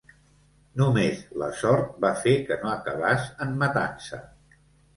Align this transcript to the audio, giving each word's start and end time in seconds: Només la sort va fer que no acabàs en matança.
Només 0.81 1.19
la 1.41 1.49
sort 1.59 2.01
va 2.07 2.11
fer 2.25 2.35
que 2.49 2.59
no 2.65 2.73
acabàs 2.73 3.31
en 3.47 3.57
matança. 3.63 4.23